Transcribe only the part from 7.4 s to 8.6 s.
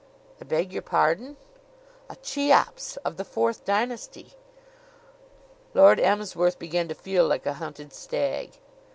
a hunted stag.